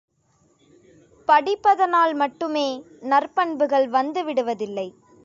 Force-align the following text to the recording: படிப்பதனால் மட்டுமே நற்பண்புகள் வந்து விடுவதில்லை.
படிப்பதனால் 1.27 2.13
மட்டுமே 2.13 2.65
நற்பண்புகள் 3.03 3.87
வந்து 3.87 4.23
விடுவதில்லை. 4.23 4.87